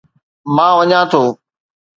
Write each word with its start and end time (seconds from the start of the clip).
مان 0.55 0.71
وڃان 0.79 1.05
ٿو. 1.11 1.23